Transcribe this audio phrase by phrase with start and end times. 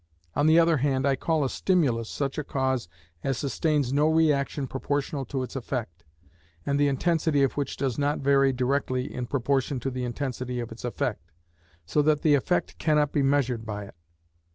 [0.35, 2.89] On the other hand, I call a stimulus, such a cause
[3.23, 6.03] as sustains no reaction proportional to its effect,
[6.65, 10.71] and the intensity of which does not vary directly in proportion to the intensity of
[10.71, 11.31] its effect,
[11.85, 13.95] so that the effect cannot be measured by it.